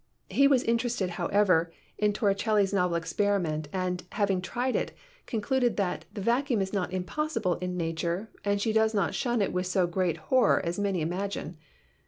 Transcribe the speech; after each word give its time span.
He 0.31 0.47
was 0.47 0.63
interested, 0.63 1.11
however, 1.11 1.71
in 1.99 2.11
Torri 2.11 2.33
celli's 2.33 2.73
novel 2.73 2.97
experiment 2.97 3.67
and, 3.71 4.03
having 4.13 4.41
tried 4.41 4.75
it, 4.75 4.93
concluded 5.27 5.77
that 5.77 6.05
"the 6.11 6.21
vacuum 6.21 6.59
is 6.59 6.73
not 6.73 6.91
impossible 6.91 7.57
in 7.59 7.77
Nature 7.77 8.27
and 8.43 8.59
she 8.59 8.73
does 8.73 8.95
not 8.95 9.13
shun 9.13 9.43
it 9.43 9.53
with 9.53 9.67
so 9.67 9.85
great 9.85 10.17
horror 10.17 10.59
as 10.65 10.79
many 10.79 11.01
imagine." 11.01 11.55